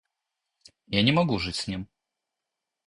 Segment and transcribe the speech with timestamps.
[0.87, 1.87] Я не могу жить с ним.